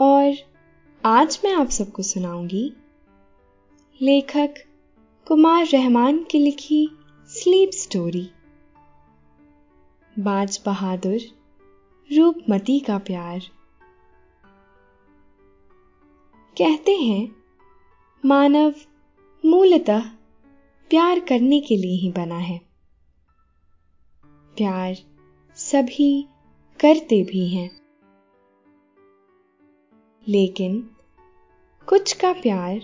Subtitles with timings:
[0.00, 0.34] और
[1.04, 2.72] आज मैं आप सबको सुनाऊँगी
[4.02, 4.54] लेखक
[5.28, 6.90] कुमार रहमान की लिखी
[7.28, 8.30] स्लीप स्टोरी
[10.18, 11.18] बाज बहादुर,
[12.16, 13.40] रूपमती का प्यार।
[16.58, 17.36] कहते हैं,
[18.24, 18.74] मानव
[19.46, 20.00] मूलतः
[20.90, 22.60] प्यार करने के लिए ही बना है।
[24.56, 24.96] प्यार
[25.54, 26.22] सभी
[26.80, 27.87] करते भी हैं।
[30.28, 30.90] लेकिन
[31.88, 32.80] कुछ का प्यार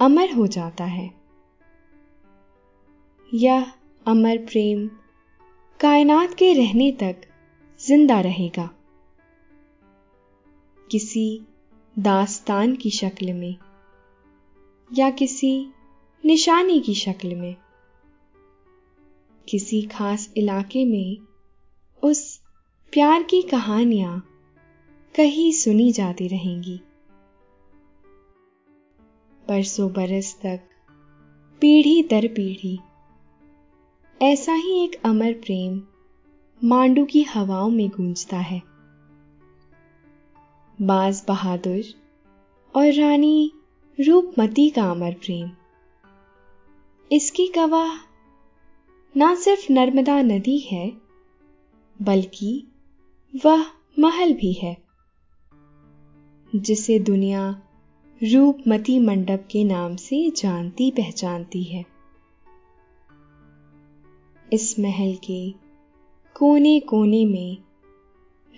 [0.00, 1.10] अमर हो जाता है।
[3.34, 3.72] यह
[4.06, 4.86] अमर प्रेम
[5.80, 7.20] कायनात के रहने तक
[7.80, 8.68] ज़िंदा रहेगा।
[10.90, 11.46] किसी
[11.98, 13.56] दास्तान की शक्ल में
[14.90, 15.72] या किसी
[16.24, 17.56] निशानी की शक्ल में,
[19.48, 21.16] किसी खास इलाके में
[22.02, 22.40] उस
[22.92, 24.31] प्यार की कहानियाँ
[25.14, 26.80] कहीं सुनी जाती रहेंगी।
[29.48, 30.60] बरसों बरस तक,
[31.60, 32.80] पीढ़ी दर पीढ़ी,
[34.22, 35.82] ऐसा ही एक अमर प्रेम
[36.64, 38.62] मांडू की हवाओं में गूंजता है।
[40.82, 41.82] बाज बहादुर
[42.76, 43.52] और रानी
[44.00, 45.50] रूपमती का अमर प्रेम।
[47.12, 47.96] इसकी गवाह
[49.16, 50.92] ना सिर्फ़ नर्मदा नदी है,
[52.02, 52.66] बल्कि
[53.44, 53.66] वह
[53.98, 54.81] महल भी है।
[56.56, 57.62] जिसे दुनिया
[58.22, 61.84] रूपमती मंडप के नाम से जानती पहचानती है।
[64.52, 65.50] इस महल के
[66.34, 67.58] कोने कोने में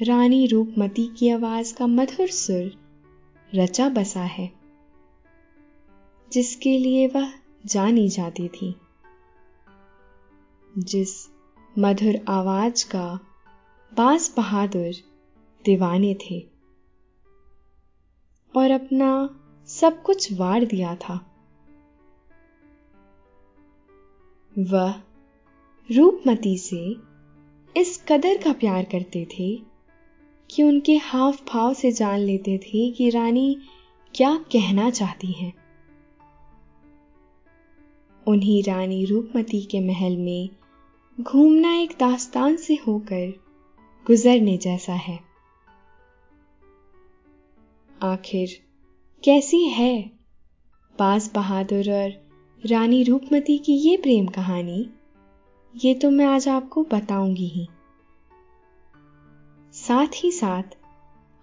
[0.02, 2.72] रानी रूपमती की आवाज़ का मधुर सुर
[3.54, 4.52] रचा बसा है,
[6.32, 7.32] जिसके लिए वह
[7.66, 8.74] जानी जाती थी।
[10.78, 11.28] जिस
[11.78, 13.20] मधुर आवाज़ का
[13.94, 14.92] बास बहादुर
[15.64, 16.53] दीवाने थे।
[18.56, 21.30] और अपना सब कुछ वार दिया था।
[24.58, 24.90] वह
[25.92, 26.96] रूपमती से
[27.76, 29.62] इस कदर का प्यार करते थे
[30.50, 33.58] कि उनके हाव भाव से जान लेते थे कि रानी
[34.14, 35.52] क्या कहना चाहती हैं।
[38.26, 40.48] उन्हीं रानी रूपमती के महल में
[41.20, 43.40] घूमना एक दास्तान से होकर
[44.06, 45.23] गुजरने जैसा है।
[48.04, 48.48] आखिर
[49.24, 50.10] कैसी है?
[50.98, 52.10] बाज बहादुर और
[52.66, 54.90] रानी रूपमती की ये प्रेम कहानी,
[55.76, 57.66] ये तो मैं आज आपको बताऊँगी ही।
[59.72, 60.62] साथ ही साथ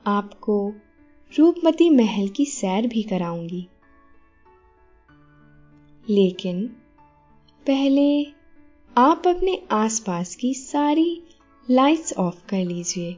[0.06, 0.74] आपको
[1.40, 3.68] रूपमती महल की सैर भी कराऊँगी।
[6.10, 6.68] लेकिन
[7.66, 8.24] पहले
[8.98, 11.24] आप अपने आसपास की सारी
[11.72, 13.18] लाइट्स ऑफ़ कर लीजिए।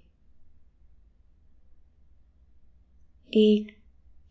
[3.33, 3.77] एक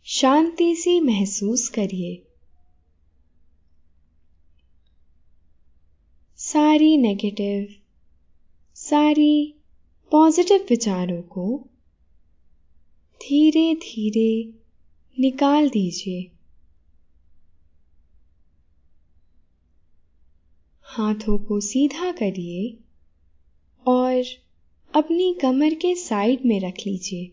[0.05, 2.23] शांति सी महसूस करिए।
[6.37, 7.75] सारी नेगेटिव
[8.75, 9.55] सारी
[10.11, 11.69] पॉजिटिव विचारों को
[13.21, 14.55] धीरे धीरे
[15.21, 16.31] निकाल दीजिए।
[20.83, 22.77] हाथों को सीधा करिए
[23.87, 24.25] और
[24.95, 27.33] अपनी कमर के साइड में रख लीजिए।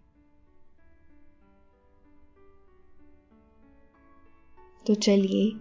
[4.91, 5.53] तो चलिए।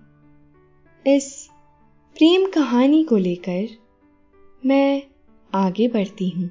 [1.17, 1.49] इस
[2.15, 3.69] प्रेम कहानी को लेकर
[4.67, 5.03] मैं
[5.55, 6.51] आगे बढ़ती हूँ।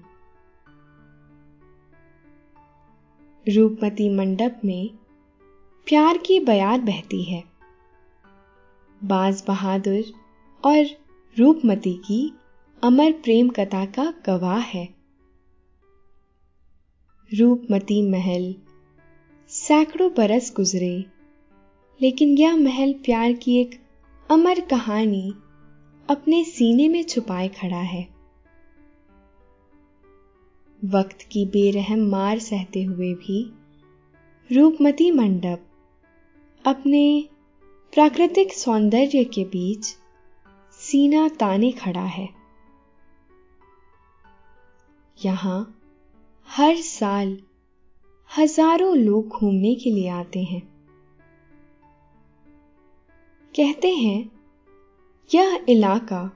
[3.48, 4.90] रूपमती मंडप में
[5.88, 7.44] प्यार की बयार बहती है।
[9.04, 10.04] बाज बहादुर
[10.66, 10.86] और
[11.40, 12.34] रूपमती की
[12.84, 14.90] अमर प्रेम कथा का गवाह है।
[17.40, 18.56] रूपमती महल
[19.48, 21.19] सैकड़ों बरस गुजरे।
[22.02, 23.80] लेकिन यह महल प्यार की एक
[24.30, 25.34] अमर कहानी
[26.10, 28.08] अपने सीने में छुपाए खड़ा है।
[30.86, 33.42] वक्त की बेरहम मार सहते हुए भी
[34.50, 35.66] रूपमती मंडप
[36.66, 37.30] अपने
[37.94, 39.86] प्राकृतिक सौंदर्य के बीच
[40.80, 42.28] सीना ताने खड़ा है।
[45.18, 45.76] यहाँ
[46.48, 47.38] हर साल
[48.38, 50.79] हज़ारों लोग घूमने के लिए आते हैं।
[53.56, 54.32] कहते हैं,
[55.34, 56.32] यह इलाका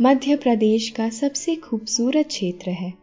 [0.00, 2.94] मध्य प्रदेश का सबसे खूबसूरत क्षेत्र है।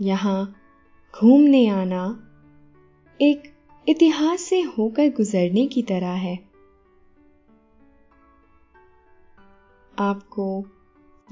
[0.00, 0.56] यहाँ
[1.20, 2.32] घूमने आना
[3.20, 3.52] एक
[3.88, 6.36] इतिहास से होकर गुजरने की तरह है।
[9.98, 10.64] आपको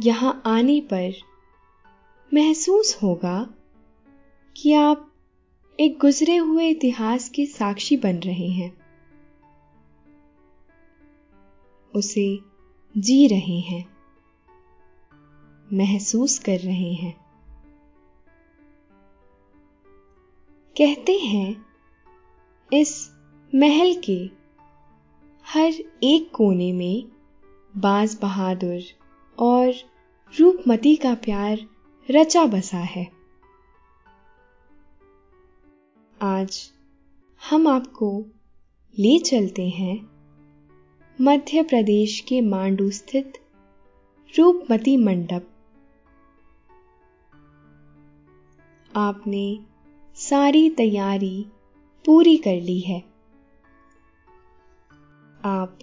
[0.01, 1.13] यहाँ आने पर
[2.35, 3.55] महसूस होगा
[4.57, 5.13] कि आप
[5.81, 8.78] एक गुजरे हुए इतिहास के साक्षी बन रहे हैं।
[11.95, 12.41] उसे
[12.97, 13.85] जी रहे हैं,
[15.73, 17.13] महसूस कर रहे हैं।
[20.77, 21.67] कहते हैं,
[22.73, 23.11] इस
[23.55, 24.31] महल के
[25.47, 27.05] हर एक कोने में
[27.77, 28.81] बाज बहादुर
[29.39, 29.73] और
[30.41, 31.67] रूपमती का प्यार
[32.11, 33.09] रचा बसा है।
[36.23, 36.73] आज
[37.51, 38.25] हम आपको
[38.99, 40.18] ले चलते हैं
[41.21, 43.33] मध्य प्रदेश के मांडू स्थित
[44.39, 45.49] रूपमती मंडप।
[48.97, 49.59] आपने
[50.15, 51.47] सारी तैयारी
[52.07, 53.01] पूरी कर ली है।
[55.45, 55.79] आप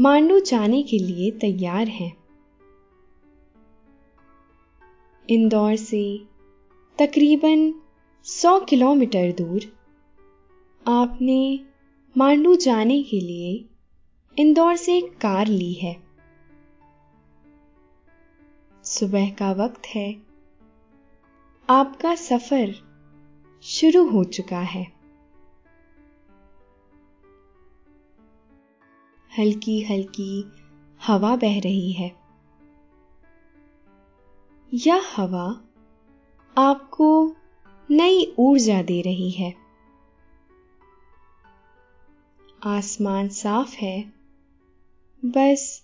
[0.00, 2.16] मांडू जाने के लिए तैयार हैं।
[5.30, 6.20] इंदौर से
[6.98, 7.74] तकरीबन
[8.24, 9.60] 100 किलोमीटर दूर
[10.86, 11.60] आपने
[12.16, 13.68] मांडू जाने के लिए
[14.38, 16.02] इंदौर से कार ली है।
[18.84, 20.22] सुबह का वक्त है।
[21.70, 22.74] आपका सफ़र
[23.62, 24.92] शुरू हो चुका है।
[29.38, 30.52] हल्की हल्की
[31.06, 32.16] हवा बह रही है।
[34.74, 35.60] यह हवा
[36.58, 37.36] आपको
[37.90, 39.54] नई ऊर्जा दे रही है।
[42.66, 44.23] आसमान साफ़ है।
[45.24, 45.82] बस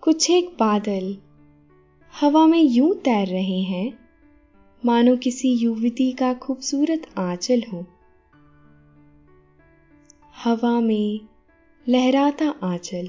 [0.00, 1.16] कुछ एक बादल
[2.20, 3.98] हवा में यूँ तैर रहे हैं।
[4.84, 7.86] मानो किसी युवती का खूबसूरत आंचल हो।
[10.44, 11.20] हवा में
[11.88, 13.06] लहराता आंचल।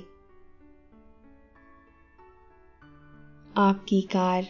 [3.57, 4.47] आपकी कार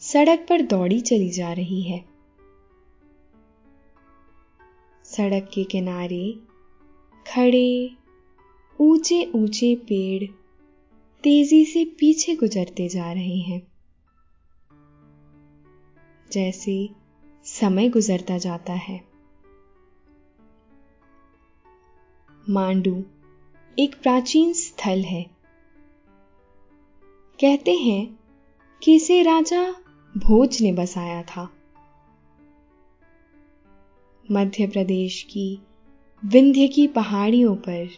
[0.00, 2.04] सड़क पर दौड़ी चली जा रही है।
[5.04, 6.38] सड़क के किनारे
[7.26, 7.90] खड़े
[8.80, 10.39] ऊँचे ऊँचे पेड़
[11.22, 13.72] तेज़ी से पीछे गुजरते जा रहे हैं।
[16.32, 16.88] जैसे
[17.44, 19.04] समय गुजरता जाता है।
[22.48, 23.04] मांडू
[23.78, 25.30] एक प्राचीन स्थल है।
[27.40, 28.18] कहते हैं
[28.82, 29.72] कि इसे राजा
[30.16, 31.54] भोज ने बसाया था।
[34.30, 35.62] मध्य प्रदेश की
[36.24, 37.88] विंध्य की पहाड़ियों पर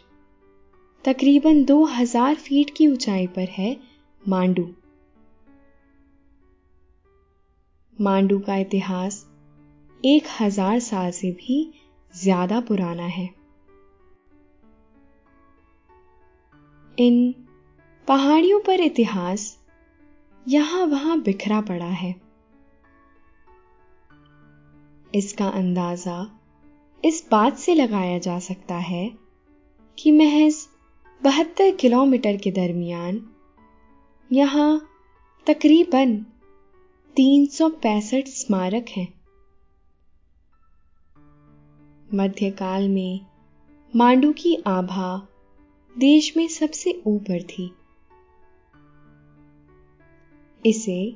[1.05, 3.75] तकरीबन 2000 फीट की ऊंचाई पर है
[4.23, 4.63] मांडू।
[7.99, 9.25] मांडू का इतिहास
[10.05, 11.57] एक हज़ार साल से भी
[12.13, 13.29] ज़्यादा पुराना है।
[16.97, 17.33] इन
[18.07, 19.57] पहाड़ियों पर इतिहास
[20.47, 22.15] यहाँ वहाँ बिखरा पड़ा है।
[25.15, 26.25] इसका अंदाज़ा
[27.03, 29.09] इस बात से लगाया जा सकता है
[29.97, 30.67] कि महज
[31.23, 33.29] बहत्तर किलोमीटर के दरमियान,
[34.31, 34.89] यहाँ
[35.47, 36.17] तकरीबन
[37.15, 39.13] तीन सौ पैंसठ स्मारक हैं।
[42.13, 43.19] मध्यकाल में
[43.95, 45.27] मांडू की आभा
[45.97, 47.75] देश में सबसे ऊपर थी।
[50.65, 51.15] इसे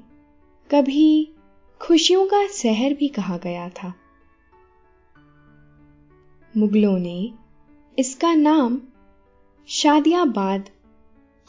[0.71, 1.33] कभी
[1.81, 3.93] खुशियों का शहर भी कहा गया था।
[6.57, 7.33] मुगलों ने
[7.99, 8.81] इसका नाम
[9.69, 10.69] शादियाबाद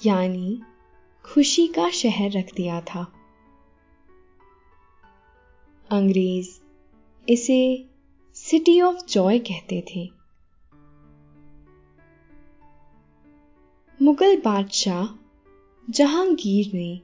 [0.06, 0.62] यानी
[1.24, 3.12] खुशी का शहर रख दिया था।
[5.90, 6.60] अंग्रेज़
[7.28, 7.90] इसे
[8.34, 10.10] सिटी ऑफ़ जॉय कहते थे।
[14.02, 15.06] मुगल बादशाह
[15.90, 17.00] जहांगीर ने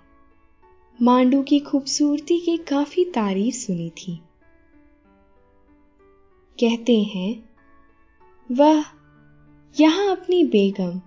[1.02, 4.16] मांडू की खूबसूरती की काफ़ी तारीफ़ सुनी थी।
[6.60, 7.48] कहते हैं,
[8.52, 9.03] वह
[9.80, 11.00] यहाँ अपनी बेगम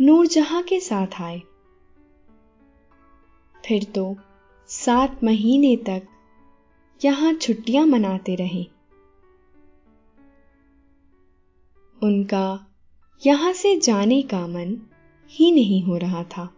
[0.00, 1.38] नूरजहां के साथ आए।
[3.66, 4.16] फिर तो
[4.66, 6.02] सात महीने तक
[7.04, 8.64] यहाँ छुट्टियाँ मनाते रहे।
[12.02, 12.66] उनका
[13.26, 14.80] यहाँ से जाने का मन
[15.30, 16.54] ही नहीं हो रहा था।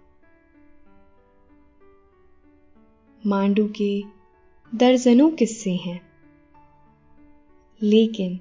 [3.26, 4.02] मांडू के
[4.75, 6.00] दर्जनों किस्से हैं।
[7.82, 8.40] लेकिन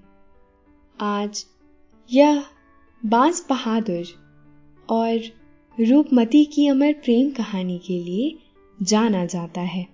[1.01, 1.47] आज
[2.13, 2.45] यह
[3.05, 4.03] बाँस बहादुर
[4.89, 5.19] और
[5.79, 8.39] रूपमती की अमर प्रेम कहानी के लिए
[8.81, 9.87] जाना जाता है।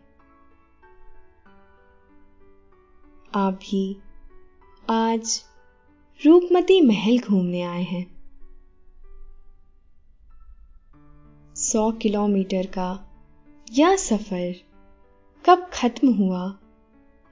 [3.36, 3.98] आप भी
[4.90, 5.44] आज
[6.26, 8.18] रूपमती महल घूमने आए हैं।
[11.56, 13.10] सौ किलोमीटर का
[13.74, 14.56] यह सफ़र
[15.46, 16.58] कब खत्म हुआ,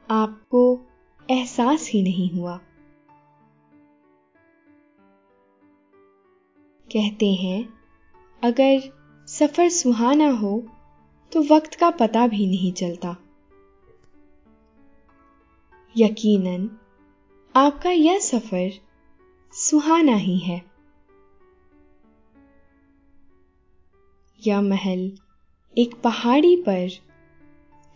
[0.09, 0.81] आपको
[1.31, 2.59] एहसास ही नहीं हुआ।
[6.95, 7.73] कहते हैं,
[8.43, 8.81] अगर
[9.27, 10.63] सफ़र सुहाना हो
[11.31, 13.15] तो वक्त का पता भी नहीं चलता।
[15.97, 16.69] यकीनन,
[17.55, 18.71] आपका यह सफ़र
[19.53, 20.61] सुहाना ही है।
[24.47, 25.11] यह महल
[25.77, 26.89] एक पहाड़ी पर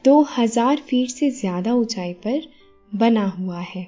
[0.06, 2.42] दो हज़ार फीट से ज़्यादा ऊंचाई पर
[2.96, 3.84] बना हुआ है।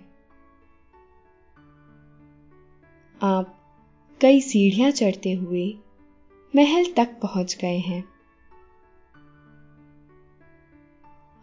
[3.24, 3.58] आप
[4.22, 5.78] कई सीढ़ियाँ चढ़ते हुए
[6.56, 8.04] महल तक पहुँच गए हैं।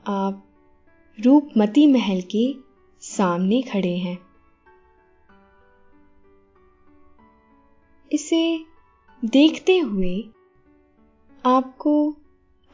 [0.06, 0.44] आप
[1.20, 2.54] रूपमती महल के
[3.00, 4.18] सामने खड़े हैं।
[8.12, 8.64] इसे
[9.24, 10.24] देखते हुए
[11.46, 12.16] आपको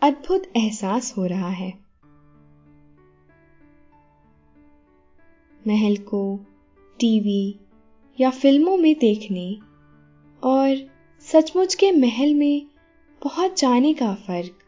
[0.02, 1.72] अद्भुत एहसास हो रहा है।
[5.66, 6.40] महल को
[7.00, 7.58] टीवी
[8.20, 9.73] या फ़िल्मों में देखने
[10.44, 12.66] और सचमुच के महल में
[13.22, 14.58] पहुँच जाने का फ़र्क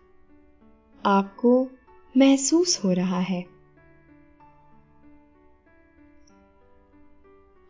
[1.07, 1.69] आपको
[2.17, 3.43] महसूस हो रहा है।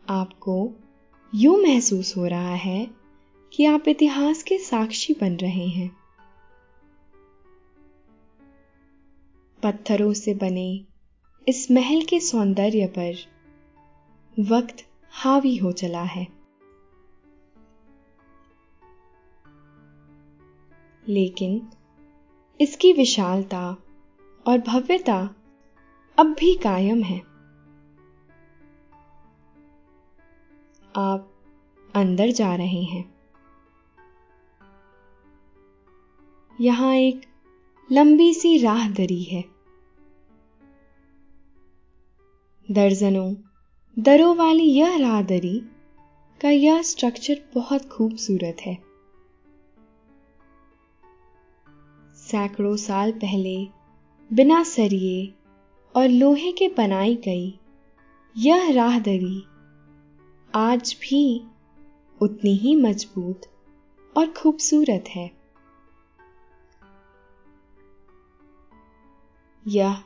[0.09, 0.71] आपको
[1.35, 2.87] यूँ महसूस हो रहा है
[3.53, 5.97] कि आप इतिहास के साक्षी बन रहे हैं।
[9.63, 10.85] पत्थरों से बने
[11.47, 13.15] इस महल के सौंदर्य पर
[14.39, 16.36] वक्त हावी हो चला है।
[21.07, 21.69] लेकिन
[22.61, 23.77] इसकी विशालता
[24.47, 25.35] और भव्यता
[26.19, 27.19] अब भी कायम है।
[30.95, 31.33] आप
[31.95, 33.13] अंदर जा रहे हैं।
[36.61, 37.21] यहाँ एक
[37.91, 39.43] लंबी सी राह दरी है।
[42.71, 43.35] दर्जनों,
[43.99, 45.61] दरों वाली यह राहदरी
[46.41, 48.86] का यह स्ट्रक्चर बहुत खूबसूरत है।
[52.27, 53.67] सैकड़ों साल पहले
[54.33, 55.33] बिना सरिये
[55.95, 57.59] और लोहे के बनाई गई
[58.37, 59.43] यह राहदरी
[60.55, 61.43] आज भी
[62.21, 63.41] उतनी ही मज़बूत
[64.17, 65.31] और खूबसूरत है।
[69.67, 69.97] यह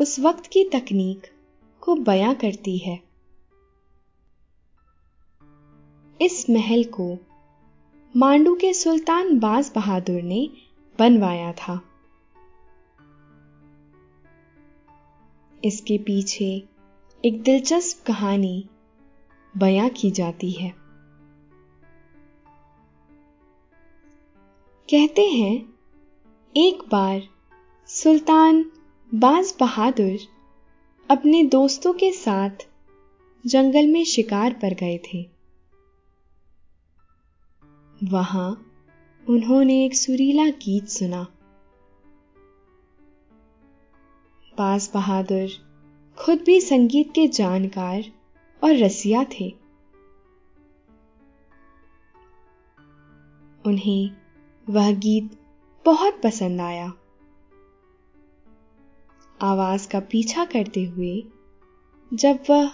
[0.00, 1.26] उस वक्त की तकनीक
[1.80, 3.00] को बयां करती है।
[6.20, 7.18] इस महल को
[8.16, 10.50] मांडू के सुल्तान बाज बहादुर ने
[10.98, 11.82] बनवाया था।
[15.64, 16.68] इसके पीछे
[17.24, 18.68] एक दिलचस्प कहानी
[19.56, 20.70] बयां की जाती है।
[24.90, 25.74] कहते हैं,
[26.56, 27.22] एक बार
[27.86, 28.70] सुल्तान
[29.14, 30.18] बाज बहादुर
[31.10, 32.50] अपने दोस्तों के साथ
[33.46, 35.30] जंगल में शिकार पर गए थे।
[38.04, 38.67] वहाँ
[39.28, 41.22] उन्होंने एक सुरीला गीत सुना।
[44.58, 45.48] बास बहादुर
[46.18, 48.04] खुद भी संगीत के जानकार
[48.64, 49.50] और रसिया थे।
[53.66, 54.10] उन्हें
[54.70, 55.38] वह गीत
[55.84, 56.92] बहुत पसंद आया।
[59.40, 61.24] आवाज़ का पीछा करते हुए
[62.14, 62.70] जब वह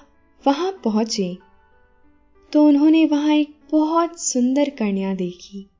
[0.46, 1.38] वहाँ पहुँचे
[2.52, 5.70] तो उन्होंने वहाँ एक बहुत सुंदर कन्या देखी।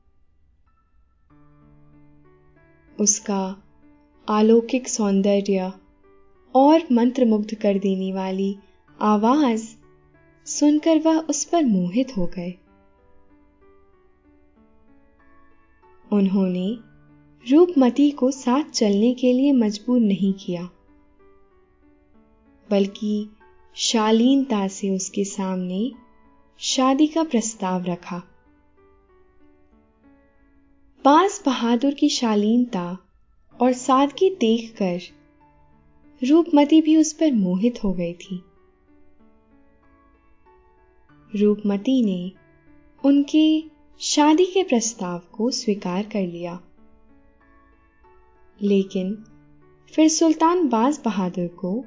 [2.99, 3.63] उसका
[4.27, 5.71] अलौकिक सौंदर्य
[6.55, 8.55] और मंत्रमुग्ध कर देने वाली
[8.99, 9.67] आवाज़
[10.47, 12.53] सुनकर वह उस पर मोहित हो गए।
[16.11, 16.67] उन्होंने
[17.45, 20.69] रूपमती को साथ चलने के लिए मजबूर नहीं किया,
[22.69, 23.29] बल्कि
[23.75, 25.91] शालीनता से उसके सामने
[26.59, 28.21] शादी का प्रस्ताव रखा।
[31.05, 32.97] बास बहादुर की शालीनता
[33.61, 34.99] और सादगी देखकर
[36.27, 38.43] रूपमती भी उस पर मोहित हो गई थी।
[41.35, 42.31] रूपमती ने
[43.05, 43.63] उनके
[43.99, 46.59] शादी के प्रस्ताव को स्वीकार कर लिया।
[48.61, 49.25] लेकिन
[49.91, 51.85] फिर सुल्तान बाज बहादुर को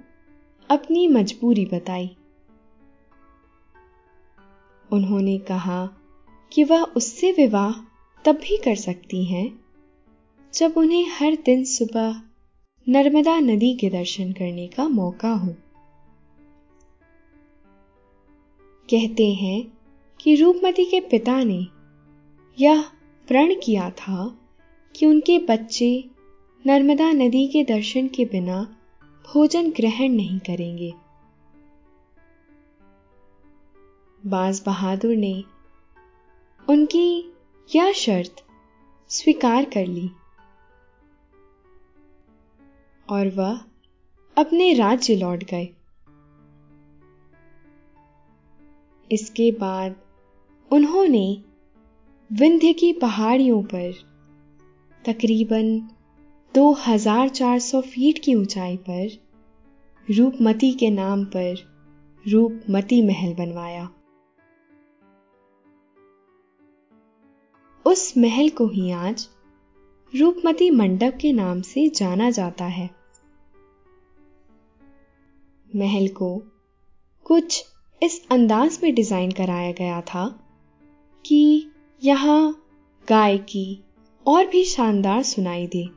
[0.70, 2.16] अपनी मजबूरी बताई।
[4.92, 5.88] उन्होंने कहा
[6.52, 7.87] कि वह उससे विवाह
[8.24, 9.64] तब भी कर सकती हैं।
[10.54, 12.22] जब उन्हें हर दिन सुबह
[12.88, 15.54] नर्मदा नदी के दर्शन करने का मौका हो।
[18.90, 19.78] कहते हैं
[20.20, 21.66] कि रूपमती के पिता ने
[22.60, 22.82] यह
[23.28, 24.38] प्रण किया था
[24.96, 26.04] कि उनके बच्चे
[26.66, 28.76] नर्मदा नदी के दर्शन के बिना
[29.32, 30.94] भोजन ग्रहण नहीं करेंगे।
[34.26, 35.44] बाज बहादुर ने
[36.70, 37.32] उनकी
[37.76, 38.44] यह शर्त?
[39.08, 40.10] स्वीकार कर ली।
[43.10, 43.60] और वह
[44.38, 45.68] अपने राज्य लौट गए।
[49.12, 49.96] इसके बाद
[50.72, 51.42] उन्होंने
[52.32, 53.92] विंध्य की पहाड़ियों पर
[55.06, 55.80] तकरीबन
[56.54, 59.08] 2400 फीट की ऊंचाई पर
[60.10, 61.56] रूपमती के नाम पर
[62.28, 63.90] रूपमती महल बनवाया।
[67.88, 69.28] उस महल को ही आज
[70.14, 72.90] रूपमती मंडप के नाम से जाना जाता है।
[75.76, 76.42] महल को
[77.24, 77.64] कुछ
[78.02, 80.26] इस अंदाज में डिज़ाइन कराया गया था
[81.24, 81.70] कि
[82.04, 82.64] यहाँ
[83.08, 83.84] गाय की
[84.26, 85.88] और भी शानदार सुनाई दे।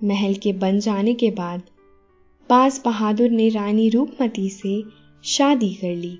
[0.00, 1.62] महल के बन जाने के बाद
[2.50, 4.82] बाज बहादुर ने रानी रूपमती से
[5.24, 6.18] शादी कर ली।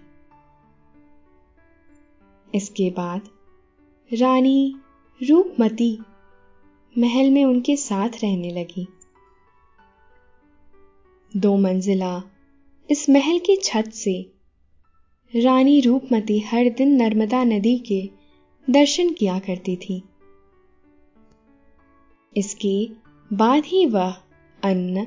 [2.55, 3.29] इसके बाद,
[4.13, 4.77] रानी
[5.29, 5.99] रूपमती
[6.99, 8.89] महल में उनके साथ रहने लगी।
[11.37, 12.23] दो मंजिला
[12.91, 14.33] इस महल की छत से
[15.37, 18.11] रानी रूपमती हर दिन नर्मदा नदी के
[18.71, 20.03] दर्शन किया करती थी।
[22.37, 22.89] इसके
[23.33, 24.11] बाद ही वह
[24.65, 25.07] अन्न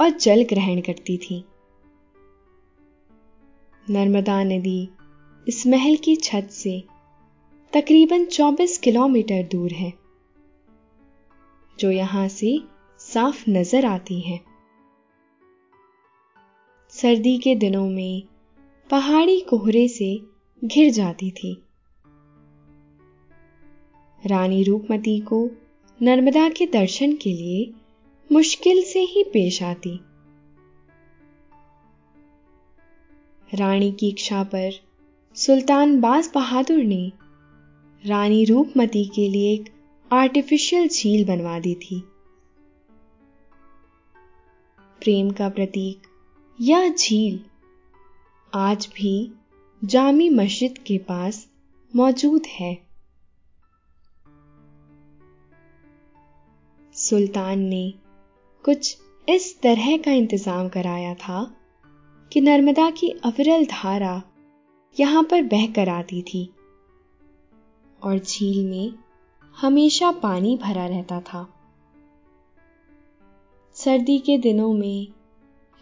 [0.00, 1.44] और जल ग्रहण करती थी।
[3.90, 4.88] नर्मदा नदी
[5.48, 6.82] इस महल की छत से
[7.72, 9.92] तकरीबन 24 किलोमीटर दूर है,
[11.78, 12.60] जो यहाँ से
[12.98, 14.40] साफ़ नज़र आती हैं।
[16.88, 18.22] सर्दी के दिनों में
[18.90, 20.20] पहाड़ी कोहरे से
[20.64, 21.62] घिर जाती थी।
[24.26, 25.50] रानी रूपमती को
[26.02, 27.72] नर्मदा के दर्शन के लिए
[28.32, 29.98] मुश्किल से ही पेश आती।
[33.54, 34.70] रानी की इच्छा पर
[35.36, 37.12] सुल्तान बाज बहादुर ने
[38.04, 39.68] रानी रूपमती के लिए एक
[40.12, 42.00] आर्टिफिशियल झील बनवा दी थी।
[45.00, 46.02] प्रेम का प्रतीक,
[46.60, 47.40] यह झील
[48.54, 49.32] आज भी
[49.84, 51.46] जामी मस्जिद के पास
[51.96, 52.74] मौजूद है।
[56.94, 57.94] सुल्तान ने
[58.64, 58.96] कुछ
[59.28, 61.56] इस तरह का इंतज़ाम कराया था
[62.32, 64.22] कि नर्मदा की अविरल धारा
[65.00, 66.54] यहाँ पर बहकर आती थी।
[68.02, 68.92] और झील में
[69.56, 71.54] हमेशा पानी भरा रहता था।
[73.74, 75.08] सर्दी के दिनों में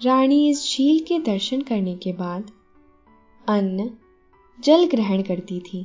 [0.02, 2.50] रानी इस झील के दर्शन करने के बाद
[3.48, 3.90] अन्न
[4.60, 5.84] जल ग्रहण करती थी।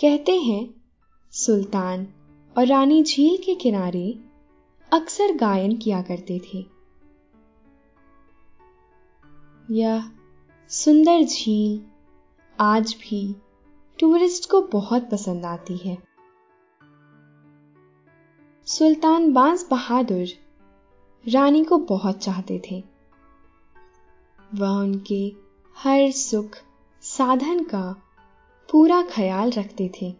[0.00, 0.74] कहते हैं,
[1.30, 2.08] सुल्तान
[2.58, 4.18] और रानी झील के किनारे
[4.92, 6.79] अक्सर गायन किया करते थे।
[9.72, 10.10] यह
[10.68, 11.82] सुंदर झील,
[12.60, 13.36] आज भी
[14.00, 15.98] टूरिस्ट को बहुत पसंद आती है।
[18.66, 20.26] सुल्तान बाँस बहादुर
[21.28, 22.84] रानी को बहुत चाहते थे।
[24.54, 25.32] वह उनके
[25.76, 26.50] हर सुख
[27.00, 28.02] साधन का
[28.72, 30.14] पूरा ख्याल रखते थे।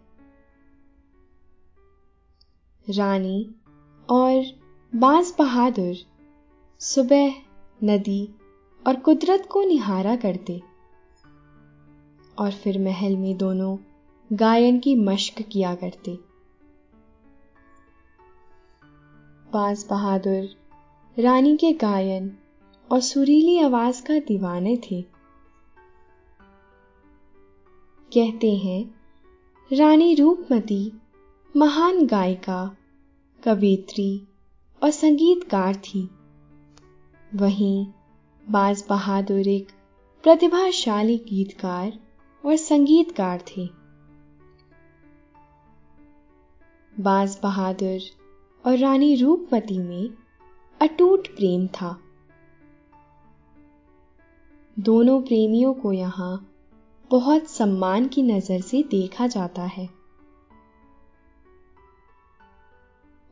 [2.91, 3.55] रानी
[4.11, 4.45] और
[4.95, 5.95] बाँस बहादुर
[6.81, 7.35] सुबह
[7.85, 8.35] नदी
[8.87, 10.63] और कुदरत को निहारा करते।
[12.39, 13.79] और फिर महल में दोनों
[14.33, 16.19] गायन की मश्क किया करते।
[19.53, 20.49] बाज बहादुर,
[21.19, 22.37] रानी के गायन
[22.93, 25.03] और सुरीली आवाज़ का दीवाने थे।
[28.13, 28.95] कहते हैं,
[29.73, 30.93] रानी रूपमती,
[31.57, 32.77] महान गायिका
[33.45, 34.29] कवित्री
[34.83, 36.11] और संगीतकार थी।
[37.35, 37.87] वहीं
[38.51, 39.69] बाज बहादुर एक
[40.23, 41.93] प्रतिभाशाली गीतकार
[42.47, 43.67] और संगीतकार थे।
[47.01, 47.99] बाज बहादुर
[48.67, 50.11] और रानी रूपमती में
[50.81, 52.01] अटूट प्रेम था।
[54.79, 56.51] दोनों प्रेमियों को यहाँ
[57.11, 59.89] बहुत सम्मान की नज़र से देखा जाता है।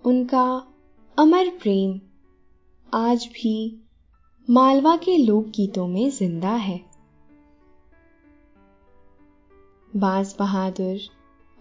[0.04, 0.66] उनका
[1.18, 2.00] अमर प्रेम
[2.94, 3.84] आज भी
[4.50, 6.80] मालवा के लोकगीतों में ज़िंदा है।
[9.96, 10.98] बाज बहादुर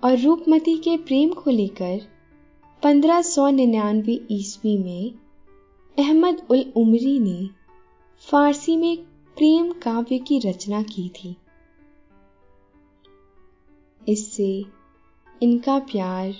[0.03, 1.99] और रूपमती के प्रेम को लेकर
[2.83, 5.11] 1599 ईस्वी में
[5.99, 7.49] अहमद उल उमरी ने
[8.19, 8.97] फारसी में
[9.37, 11.37] प्रेम काव्य की रचना की थी।
[14.07, 14.65] इससे
[15.43, 16.33] इनका प्यार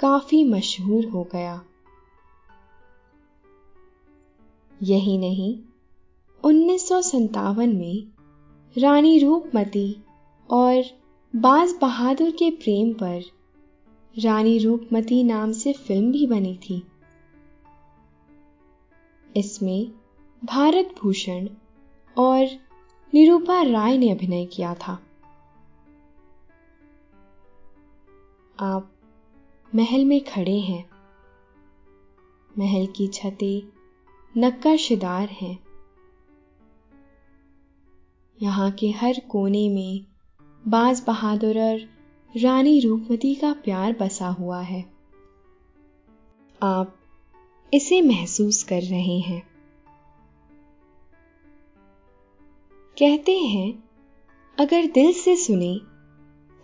[0.00, 1.64] काफ़ी मशहूर हो गया।
[4.82, 5.58] यही नहीं,
[6.44, 6.88] उन्नीस
[7.56, 8.06] में
[8.78, 10.04] रानी रूपमती
[10.50, 10.84] और
[11.36, 13.22] बाज बहादुर के प्रेम पर
[14.18, 16.82] रानी रूपमती नाम से फ़िल्म भी बनी थी।
[19.36, 19.92] इसमें
[20.44, 21.48] भारत भूषण
[22.18, 22.46] और
[23.14, 25.02] निरूपा राय ने अभिनय किया था।
[28.60, 28.92] आप
[29.74, 30.90] महल में खड़े हैं।
[32.58, 33.77] महल की छतें
[34.38, 35.58] नक्काशीदार हैं।
[38.42, 40.04] यहाँ के हर कोने में
[40.68, 41.80] बाज बहादुर और
[42.36, 44.84] रानी रूपमती का प्यार बसा हुआ है।
[46.62, 46.96] आप
[47.74, 49.42] इसे महसूस कर रहे हैं।
[52.98, 53.84] कहते हैं,
[54.60, 55.80] अगर दिल से सुने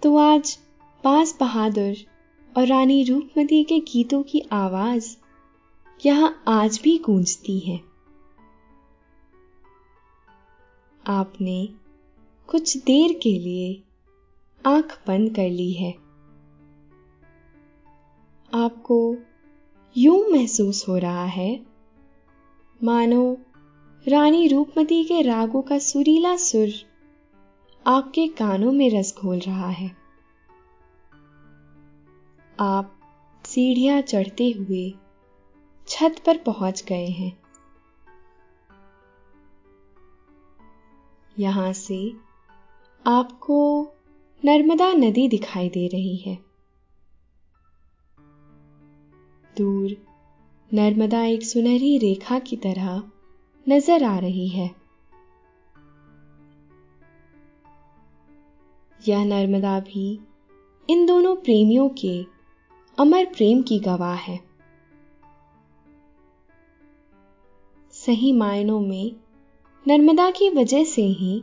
[0.03, 0.59] तो आज
[1.05, 1.95] बाज बहादुर
[2.59, 5.17] और रानी रूपमती के गीतों की आवाज़
[6.00, 7.76] यहाँ आज भी गूंजती है?
[11.04, 11.68] आपने
[12.48, 13.83] कुछ देर के लिए
[14.66, 15.90] आँख बंद कर ली है।
[18.52, 18.98] आपको
[19.96, 21.61] यूँ महसूस हो रहा है,
[22.80, 23.37] मानो
[24.07, 26.72] रानी रूपमती के रागों का सुरीला सुर
[27.87, 29.90] आपके कानों में रस घोल रहा है।
[32.61, 32.94] आप
[33.44, 34.90] सीढ़ियाँ चढ़ते हुए
[35.94, 37.33] छत पर पहुँच गए हैं।
[41.38, 42.12] यहाँ से
[43.07, 43.83] आपको
[44.44, 46.38] नर्मदा नदी दिखाई दे रही है।
[49.57, 49.96] दूर
[50.74, 53.02] नर्मदा एक सुनहरी रेखा की तरह
[53.68, 54.70] नज़र आ रही है।
[59.09, 60.20] यह नर्मदा भी
[60.88, 62.26] इन दोनों प्रेमियों के
[62.98, 64.54] अमर प्रेम की गवाह है।
[68.07, 69.17] सही मायनों में
[69.88, 71.43] नर्मदा की वजह से ही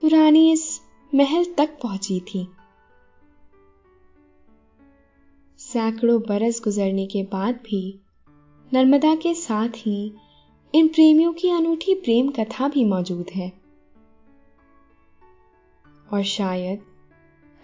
[0.00, 0.80] पुरानी इस
[1.14, 2.48] महल तक पहुँची थी।
[5.58, 8.00] सैकड़ों बरस गुजरने के बाद भी
[8.74, 10.14] नर्मदा के साथ ही
[10.74, 13.52] इन प्रेमियों की अनूठी प्रेम कथा भी मौजूद है।
[16.12, 16.82] और शायद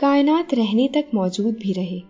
[0.00, 2.02] कायनात रहने तक मौजूद भी रहे।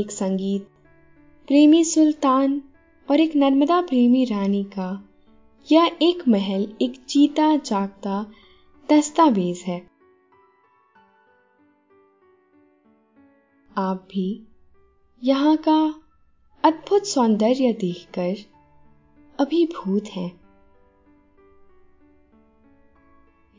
[0.00, 0.70] एक संगीत
[1.48, 2.62] प्रेमी सुल्तान
[3.10, 5.08] और एक नर्मदा प्रेमी रानी का
[5.72, 8.32] यह एक महल, एक चीता जागता
[8.90, 9.90] दस्तावेज़ है।
[13.76, 14.46] आप भी
[15.24, 15.94] यहाँ का
[16.64, 18.36] अद्भुत सौंदर्य देखकर
[19.40, 20.40] अभिभूत हैं।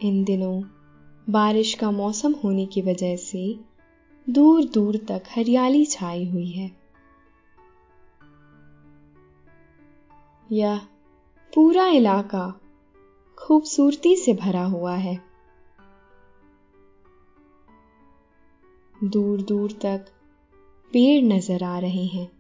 [0.02, 0.64] इन दिनों
[1.30, 3.60] बारिश का मौसम होने की वजह से
[4.30, 6.79] दूर दूर तक हरियाली छाई हुई है।
[10.52, 10.78] यह
[11.56, 12.62] पूरा इलाका
[13.38, 15.20] खूबसूरती से भरा हुआ है।
[19.04, 20.06] दूर दूर तक
[20.92, 22.32] पेड़ नज़र आ रहे हैं।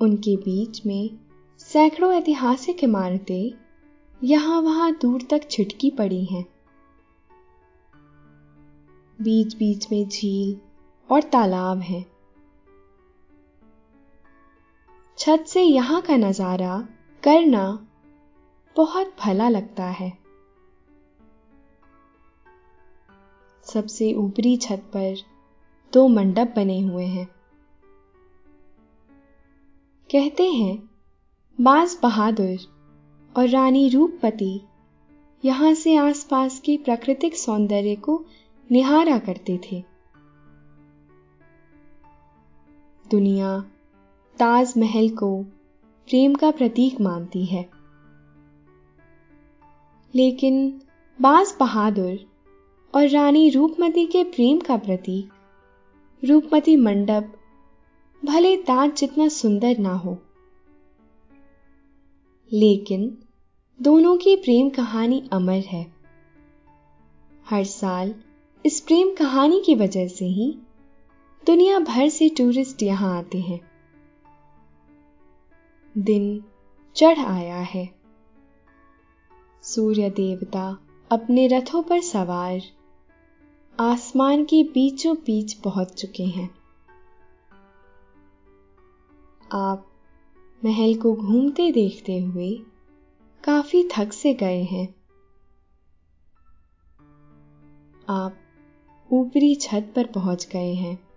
[0.00, 1.18] उनके बीच में
[1.58, 3.52] सैकड़ों ऐतिहासिक इमारतें
[4.24, 6.44] यहाँ वहाँ दूर तक छिटकी पड़ी हैं।
[9.20, 10.60] बीच बीच में झील
[11.10, 12.17] और तालाब हैं।
[15.18, 16.78] छत से यहाँ का नज़ारा
[17.22, 17.86] करना
[18.76, 20.12] बहुत भला लगता है।
[23.66, 25.16] सबसे ऊपरी छत पर
[25.92, 27.26] दो मंडप बने हुए हैं।
[30.10, 30.76] कहते हैं
[31.60, 32.58] बाज बहादुर
[33.36, 34.60] और रानी रूपपति
[35.44, 38.24] यहाँ से आसपास के प्राकृतिक सौंदर्य को
[38.70, 39.82] निहारा करते थे।
[43.06, 43.50] दुनिया
[44.38, 45.42] ताजमहल को
[46.06, 47.70] प्रेम का प्रतीक मानती है।
[50.14, 50.82] लेकिन
[51.20, 52.30] बाज बहादुर
[52.94, 55.28] और रानी रूपमती के प्रेम का प्रतीक,
[56.24, 57.32] रूपमती मंडप,
[58.24, 60.18] भले ताज जितना सुंदर ना हो।
[62.52, 63.18] लेकिन
[63.82, 65.94] दोनों की प्रेम कहानी अमर है।
[67.50, 68.14] हर साल
[68.66, 70.58] इस प्रेम कहानी की वजह से ही
[71.46, 73.67] दुनिया भर से टूरिस्ट यहाँ आते हैं।
[75.96, 76.44] दिन
[76.96, 77.94] चढ़ आया है।
[79.62, 80.78] सूर्य देवता
[81.10, 82.60] अपने रथों पर सवार
[83.80, 86.50] आसमान के बीचों बीच पहुँच चुके हैं।
[89.52, 89.86] आप
[90.64, 92.60] महल को घूमते देखते हुए
[93.44, 94.94] काफ़ी थक से गए हैं।
[98.08, 98.36] आप
[99.12, 101.08] ऊपरी छत पर पहुँच गए हैं।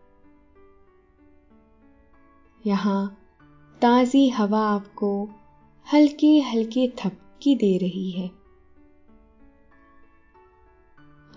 [2.67, 3.20] यहाँ
[3.81, 5.29] ताजी हवा आपको
[5.93, 8.27] हल्के हल्के थपकी दे रही है।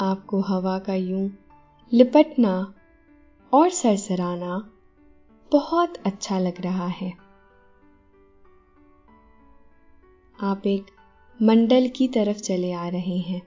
[0.00, 1.30] आपको हवा का यूँ
[1.92, 2.74] लिपटना
[3.52, 4.70] और सरसराना
[5.52, 7.12] बहुत अच्छा लग रहा है।
[10.40, 10.86] आप एक
[11.42, 13.42] मंडल की तरफ़ चले आ रहे हैं।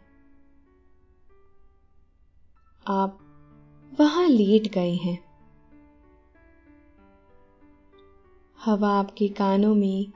[2.87, 3.19] आप
[3.99, 5.26] वहाँ लेट गए हैं।
[8.67, 10.11] हवा आपके कानों में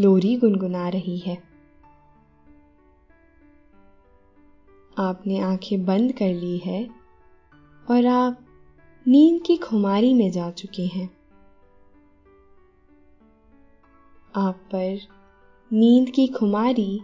[0.00, 1.42] लोरी गुनगुना रही है।
[4.98, 6.90] आपने आँखें बंद कर ली है
[7.90, 8.46] और आप
[9.06, 11.16] नींद की खुमारी में जा चुके हैं।
[14.36, 14.98] आप पर
[15.72, 17.00] नींद की खुमारी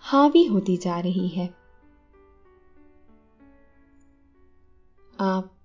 [0.00, 1.54] हावी होती जा रही है।
[5.20, 5.56] आप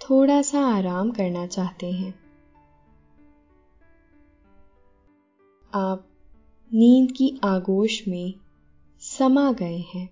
[0.00, 2.21] थोड़ा सा आराम करना चाहते हैं।
[5.74, 6.08] आप
[6.74, 8.34] नींद की आगोश में
[9.00, 10.08] समा गए हैं।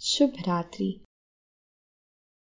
[0.00, 1.05] शुभ रात्रि।